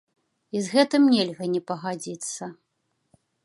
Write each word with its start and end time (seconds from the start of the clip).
І 0.59 0.61
з 0.67 0.71
гэтым 0.75 1.05
нельга 1.17 1.51
не 1.57 1.61
пагадзіцца. 1.73 2.51